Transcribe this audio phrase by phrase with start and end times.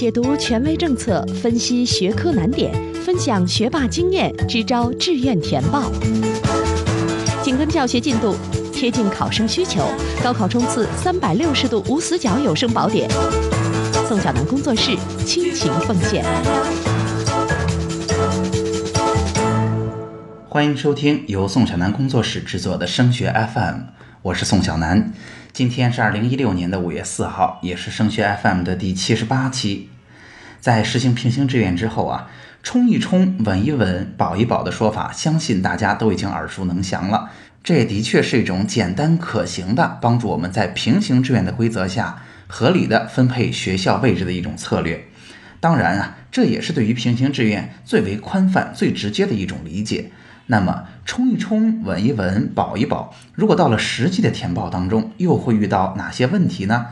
[0.00, 2.72] 解读权威政策，分析学科难点，
[3.04, 5.92] 分享学霸经验，支招志愿填报。
[7.42, 8.34] 紧跟教学进度，
[8.72, 9.86] 贴近考生需求，
[10.24, 13.10] 高考冲刺三百六十度无死角有声宝典。
[14.08, 16.24] 宋小南工作室倾情奉献。
[20.48, 23.80] 欢迎收听由宋小南工作室制作的升学 FM，
[24.22, 25.12] 我是宋小南。
[25.52, 29.90] 今天是二零一六年的五月四号，也是升学 FM 的第七十八期。
[30.60, 32.30] 在实行平行志愿之后啊，
[32.62, 37.30] 冲一冲、稳一稳、保一保的说法，相信大家都已经耳熟能详了。
[37.64, 45.04] 这也的确是一种简单可行的，帮助我们在平行志愿的规则下合理的分配学校位置的一种策略。
[45.58, 50.12] 当然啊，这也是对于平行志愿最为宽泛、最直接的一种理解。
[50.50, 53.14] 那么冲一冲，稳一稳，保一保。
[53.34, 56.86] 如果到了实际的填报当中，又会遇到哪些问题呢？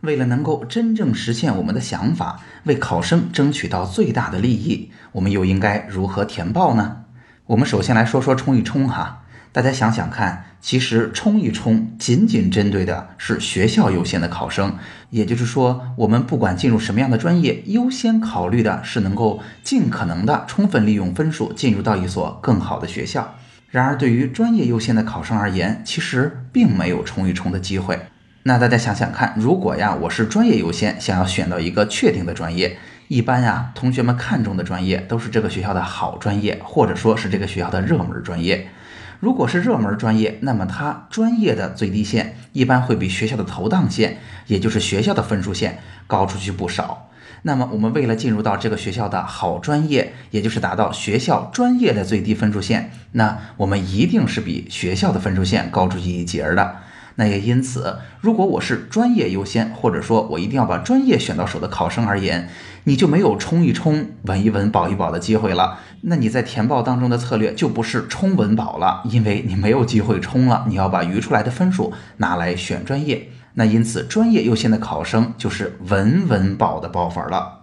[0.00, 7.02] 为了能够真正实现我们的想法，为考生争取到最大的利益，我们又应该如何填报呢？
[7.48, 9.21] 我们首先来说说冲一冲哈。
[9.52, 14.78] 大家想想看，其实冲一冲仅仅针对的是学校优先的考生，
[15.10, 23.34] 也就是说，我们不管进入什么样的专业，优先考虑的是能够尽可能的充分利用分数进入到一所更好的学校。
[23.68, 28.00] 然而，对于专业优先的考生而言，其实并没有冲一冲的机会。
[28.44, 38.66] 那大家想想看，如果呀，我是专业优先，想要选到一个确定的专业，一般呀，同学们看中的专业都是这个学校的好专业，或者说是这个学校的热门专业。
[39.22, 47.08] 如果是热门专业，那么它专业的最低线一般会比学校的投档线，也就是学校的分数线高出去不少。
[47.42, 56.78] 那么我们为了进入到这个学校的好专业，也就是达到学校专业的最低分数线，那我们一定是比学校的分数线高出去一截的。
[57.14, 62.48] 那也因此，如果我是专业优先，或者说我一定要把专业选到手的考生而言，
[62.84, 65.78] 你就没有冲一冲、稳一稳、保一保的机会了。
[66.02, 73.28] 那你在填报当中的策略就不是冲稳保了，因为你没有机会冲了，你要把余出来的分数拿来选专业。
[73.54, 77.60] 那因此，专业优先的考生就是稳稳保的报法了。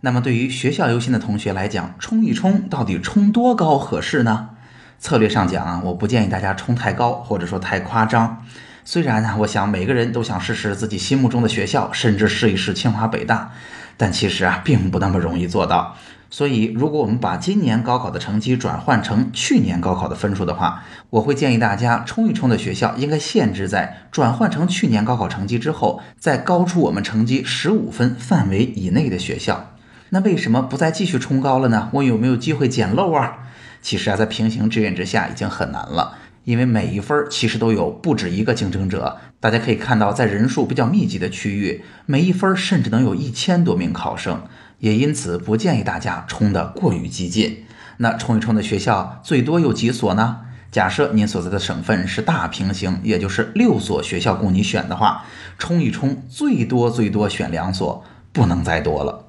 [0.00, 4.50] 那么对于学校优先的同学来讲，冲一冲到底冲多高合适呢？
[4.98, 8.42] 策略上讲啊，我不建议大家冲太高，或者说太夸张。
[8.84, 13.52] 虽然呢，我想每个人都想试试自己心目中的学校，甚至试一试清华北大，
[13.96, 15.96] 但其实啊，并不那么容易做到。
[16.28, 29.72] 所以，如果我们把今年高考的成绩转换成去年高考的分数的话，我会建议大家冲一冲的学校应该限制在转换成去年高考成绩之后，再高出我们成绩十五分范围以内的学校。
[30.10, 31.88] 那为什么不再继续冲高了呢？
[31.92, 33.38] 我有没有机会捡漏啊？
[33.80, 36.18] 其实啊，在平行志愿之下已经很难了。
[36.46, 44.44] 因为每一分其实都有不止一个竞争者，大家可以看到，在人数比较密集的区域，每一分甚至能有一千多名考生，
[44.78, 47.64] 也因此不建议大家冲得过于激进。
[47.96, 50.42] 那冲一冲的学校最多有几所呢？
[50.70, 55.24] 假设您所在的省份是大平行，也就是六所学校供你选的话，
[55.58, 59.25] 冲一冲最多最多选两所，不能再多了。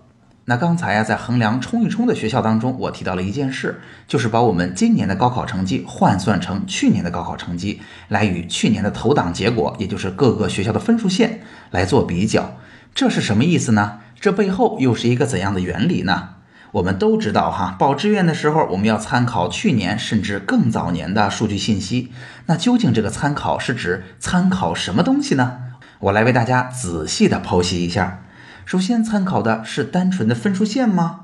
[0.49, 11.41] 那刚才呀，在衡量冲一冲的学校当中，我提到了一件事，就是把我们今年的高考成绩换算成去年的高考成绩，来与去年的投档结果，也就是各个学校的分数线
[11.71, 12.55] 来做比较。
[12.95, 13.99] 这是什么意思呢？
[14.21, 16.29] 这背后又是一个怎样的原理呢？
[16.71, 22.13] 我们都知道哈，报志愿的时候，我们要参考去年甚至更早年的数据信息。
[22.45, 25.57] 那究竟这个参考是指参考什么东西呢？
[25.99, 28.23] 我来为大家仔细的剖析一下。
[28.67, 31.21] 首先参考的是单纯的分数线吗？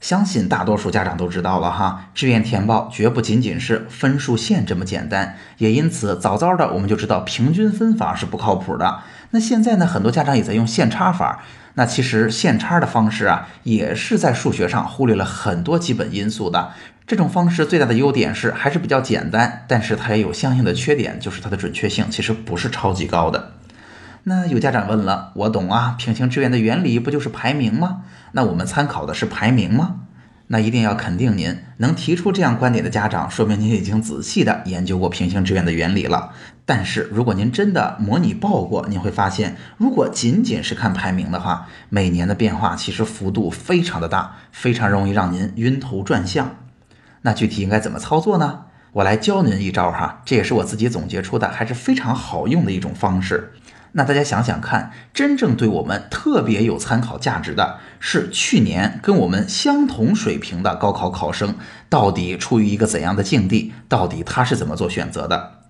[0.00, 9.00] 相信大多数家长都知道了哈，志愿填报绝不仅仅是分数线这么简单，也因此早早的我们就知道平均分法是不靠谱的。
[9.30, 11.42] 那现在呢，很多家长也在用线差法，
[11.74, 16.70] 那其实线差的方式啊，也是在数学上忽略了很多基本因素的。
[17.08, 23.54] 这种方式最大的优点是还是比较简单，但是它也有相应的缺点，就是它的准确性其实不是超级高的。
[24.26, 28.04] 那有家长问了，我懂啊，平行志愿的原理不就是排名吗？
[28.32, 29.96] 那我们参考的是排名吗？
[30.46, 36.30] 那一定要肯定您能提出这样观点的家长，说明您已经仔细的研究过平行志愿的原理了。
[36.64, 46.56] 但是如果您真的模拟报过，您会发现，如果仅仅是看排名的话，每年的变化其实幅度非常的大，非常容易让您晕头转向。
[47.20, 48.60] 那具体应该怎么操作呢？
[48.92, 53.52] 我来教您一招哈，这也是我自己总结出的，还是非常好用的一种方式。
[53.96, 61.54] 那大家想想看，真正对我们特别有参考价值的是去年跟我们相同水平的高考考生
[61.88, 63.72] 到底处于一个怎样的境地？
[63.88, 65.60] 到底他是怎么做选择的？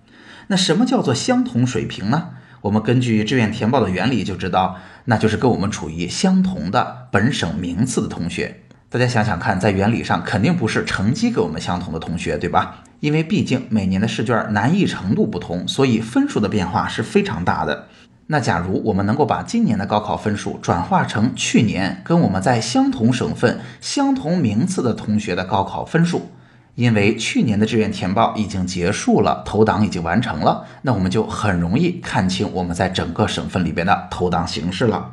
[0.47, 2.29] 那什么叫做相同水平呢？
[2.61, 8.61] 我们根据志愿填报的原理就知道，那就是跟我们处于相同的本省名次的同学。
[8.89, 12.83] 大家想想看，在原理上肯定不是成绩跟我们相同的同学，对吧？
[13.01, 17.87] 因为毕竟每年的试卷难易程度不同，所以分数的变化是非常大的。
[18.27, 26.31] 那假如我们能够把今年的高考分数转化成去年跟我们在相同省份、相同名次的同学的高考分数，
[26.73, 35.11] 因为去年的志愿填报已经结束了，投档已经完成了，那我们就很容易看清我们在整个省份里边的投档形势了。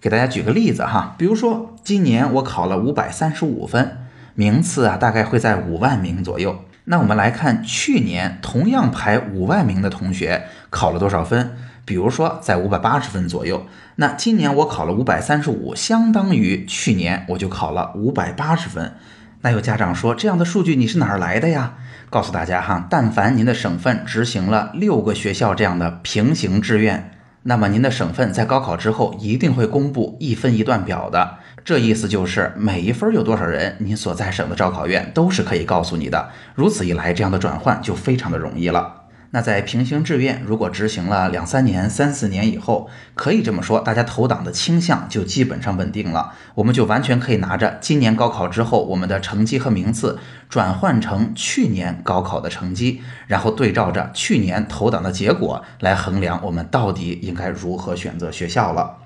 [0.00, 3.98] 给大家举个例子哈，比如说今年我考了五百三十五分，
[4.34, 6.64] 名次啊大概会在五万名左右。
[6.90, 11.56] 那我们来看去年同样排五万名的同学考了多少分？
[11.84, 13.66] 比如说在五百八十分左右。
[13.96, 18.94] 那今年我考了五百三十五，相当于去年我就考了五百八十分。
[19.40, 21.74] 那有家长说这样的数据你是哪儿来的呀？
[22.10, 27.12] 告诉大家哈，但凡您的省份执行了六个学校这样的平行志愿。
[27.44, 36.30] 那么您的省份在高考之后一定会公布一分一段表的，这意思就是每一分有多少人，您所在省的招考院都是可以告诉你的。
[36.54, 38.97] 如此一来，这样的转换就非常的容易了。
[39.30, 46.32] 那在平行志愿如果执行了两三年、三四年以后，可以这么说，大家投档的倾向就基本上稳定了。
[46.54, 58.96] 我们就完全可以拿着今年高考之后我们的成绩和名次转换成去年高考的成绩，然后对照着去年投档的结果来衡量我们到底应该如何选择学校了。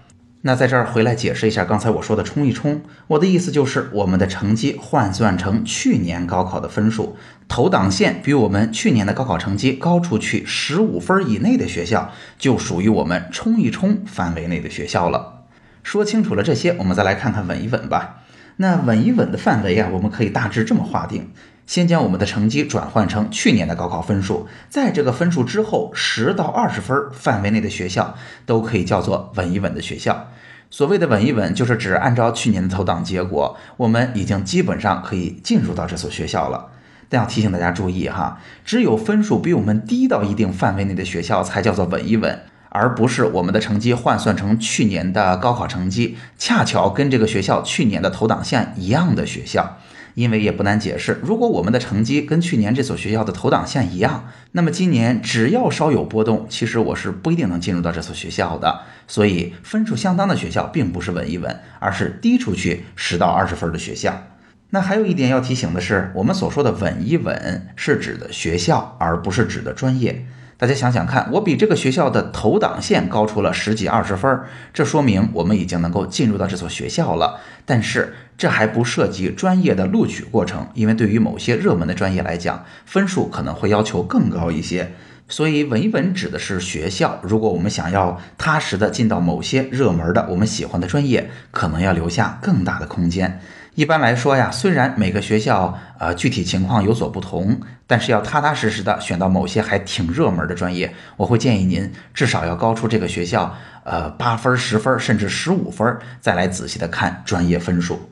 [0.44, 7.16] 那在这儿回来解释一下刚才我说的冲一冲，我的意思就是我们的成绩换算成去年高考的分数，
[7.46, 15.44] 投档线比我们去年的高考成绩高出去十五分以内的学校，就属于我们冲一冲范围内的学校了。
[15.84, 18.24] 说清楚了这些，我们再来看看稳一稳吧。
[18.56, 21.30] 那稳一稳的范围啊，我们可以大致这么划定。
[21.66, 28.14] 先将我们的成绩转换成去年的高考分数，在这个分数之后十到二十分范围内的学校
[28.44, 30.28] 都可以叫做稳一稳的学校。
[30.70, 36.68] 所谓的稳一稳，就是指按照去年的投档结果，我们已经基本上可以进入到这所学校了。
[37.10, 49.76] 但要提醒大家注意哈，只有分数比我们低到一定范围内的学校才叫做稳一稳，而不是我们的成绩换算成去年的高考成绩，恰巧跟这个学校去年的投档线一样的学校。
[50.14, 58.80] 因为也不难解释，如果我们的成绩跟去年这所学校的投档线一样，那么今年只要稍有波动，其实我是不一定能进入到这所学校的。
[59.08, 64.22] 所以分数相当的学校并不是稳一稳，而是低出去十到二十分的学校。
[64.70, 70.24] 那还有一点要提醒的是，我们所说的稳一稳是指的学校，而不是指的专业。
[70.56, 74.40] 大家想想看，我比这个学校的投档线高出了十几二十分，
[74.72, 77.40] 这说明我们已经能够进入到这所学校了。
[77.64, 84.92] 但是这还不涉及专业的录取过程，因为对于某些热门的专业来讲，分数可能会要求更高一些。
[85.28, 87.18] 所以稳一稳指的是学校。
[87.22, 93.40] 如果我们想要踏实的进到某些热门的我们喜欢的专业，可能要留下更大的空间。
[93.74, 108.10] 一般来说呀，虽然每个学校呃具体情况有所不同，但是要踏踏实实的选到某些还挺热门的专业，我会建议您至少要高出这个学校呃八分、十分甚至十五分，再来仔细的看专业分数。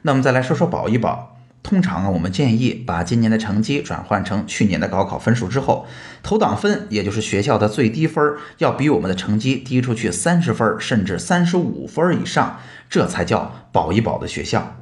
[0.00, 1.36] 那我们再来说说保一保。
[1.62, 5.86] 通常啊，我们建议把今年的成绩转换成去年的高考分数之后，
[6.22, 14.74] 投档分也就是学校的最低分要比我们的成绩低出去三十分甚至三十五分以上，这才叫保一保的学校。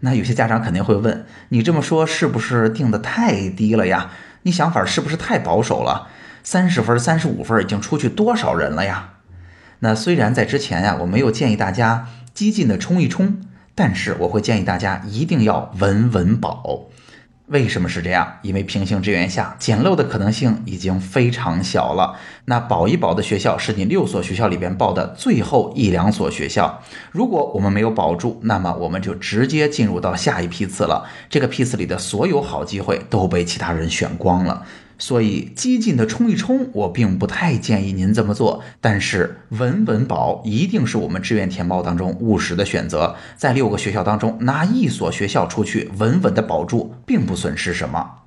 [0.00, 4.10] 那有些家长肯定会问，你这么说是不是定的太低了呀？
[4.42, 6.08] 你想法是不是太保守了？
[6.42, 9.10] 三十分、三十五分已经出去多少人了呀？
[9.80, 13.40] 那虽然在之前呀，我没有建议大家激进的冲一冲，
[13.74, 16.86] 但是我会建议大家一定要稳稳保。
[17.50, 18.38] 为什么是这样？
[18.42, 22.16] 因为平行志愿下捡漏的可能性已经非常小了。
[22.44, 26.80] 那保一保的学校是你六所学校里边报的最后一两所学校。
[27.10, 31.08] 如果我们没有保住，那么我们就直接进入到下一批次了。
[31.28, 34.64] 这个批次里的所有好机会都被其他人选光了。
[35.00, 38.62] 所以激进的冲一冲，我并不太建议您这么做。
[38.80, 43.16] 但是稳稳保一定是我们志愿填报当中务实的选择。
[43.34, 48.18] 在六个学校当中，拿一所学校出去稳稳的保住，并不损失什么。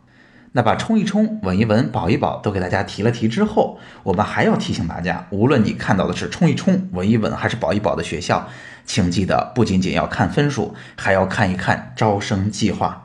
[0.56, 8.48] 那把冲一冲、稳一稳、保一保都给大家提了提之后，我们还要提醒大家，无论你看到的是冲一冲、稳一稳还是保一保的学校，
[8.86, 13.03] 请记得不仅仅要看分数，还要看一看招生计划。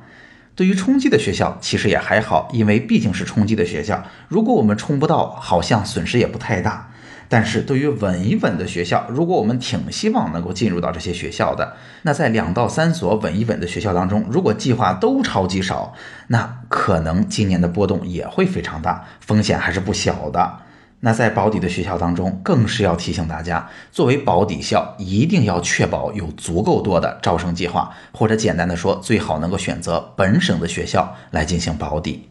[0.58, 4.02] 对于冲击的学校，其实也还好，因为毕竟是冲击的学校。
[4.26, 6.90] 如果我们冲不到，好像损失也不太大。
[7.28, 15.94] 但是对于稳一稳的学校，如果我们挺希望能够进入到这些学校的，那在两到三所稳一稳的学校当中，如果计划都超级少，
[16.26, 20.58] 那可能今年的波动也会非常大，风险还是不小的。
[21.00, 32.28] 那在保底的学校当中，更是要提醒大家，作为保底校，一定要确保有足够多的招生计划，或者简单的说，最好能够选择本省的学校来进行保底。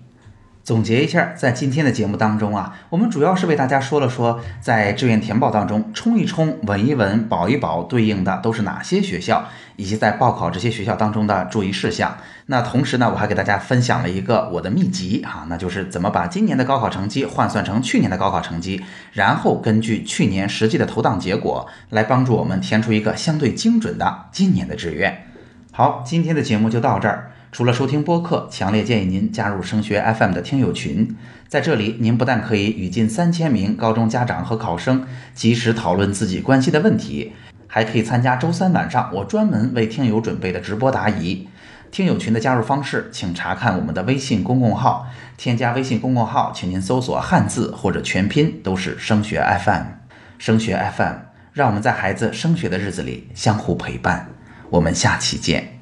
[0.68, 9.46] 总结一下，在今天的节目当中啊，我们主要是为大家说了说，在志愿填报当中冲一冲、稳一稳、保一保，对应的都是哪些学校，
[9.78, 12.18] 以及在报考这些学校当中的注意事项。
[12.48, 18.84] 那同时呢，我还给大家分享了一个我的秘籍啊，那就是怎么把今年的高考成绩换算成去年的高考成绩，
[19.14, 25.28] 然后根据去年实际的投档结果，来帮助我们填出一个相对精准的今年的志愿。
[25.72, 27.32] 好，今天的节目就到这儿。
[27.58, 31.18] 除了收听播客，强烈建议您加入升学 FM 的听友群。
[31.48, 37.34] 在这里，您不但可以与近三千名高中家长和考生及时讨论自己关心的问题，
[37.66, 41.48] 还可以参加周三晚上我专门为听友准备的直播答疑。
[41.90, 45.08] 听友群的加入方式，请查看我们的微信公共号。
[45.36, 49.82] 添加微信公共号，请您搜索汉字或者全拼，都是升学 FM。
[50.38, 51.14] 升学 FM，
[51.54, 54.30] 让我们在孩子升学的日子里相互陪伴。
[54.70, 55.80] 我们下期见。